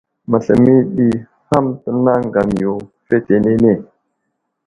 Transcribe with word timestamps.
Məsləmo 0.29 0.69
yo 0.77 0.81
ɗi 0.95 1.07
ham 1.49 1.65
tənay 1.83 2.17
aŋgam 2.19 2.49
yo 2.63 2.71
fetenene. 3.07 3.71